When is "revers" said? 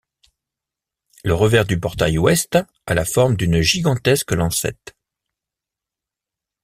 1.35-1.63